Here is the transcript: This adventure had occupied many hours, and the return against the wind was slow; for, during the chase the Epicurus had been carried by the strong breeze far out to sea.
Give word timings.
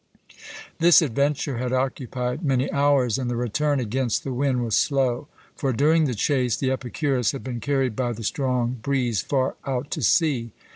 This 0.79 1.03
adventure 1.03 1.59
had 1.59 1.71
occupied 1.71 2.43
many 2.43 2.71
hours, 2.71 3.19
and 3.19 3.29
the 3.29 3.35
return 3.35 3.79
against 3.79 4.23
the 4.23 4.33
wind 4.33 4.63
was 4.63 4.75
slow; 4.75 5.27
for, 5.55 5.71
during 5.73 6.05
the 6.05 6.15
chase 6.15 6.57
the 6.57 6.71
Epicurus 6.71 7.33
had 7.33 7.43
been 7.43 7.59
carried 7.59 7.95
by 7.95 8.11
the 8.13 8.23
strong 8.23 8.79
breeze 8.81 9.21
far 9.21 9.57
out 9.63 9.91
to 9.91 10.01
sea. 10.01 10.53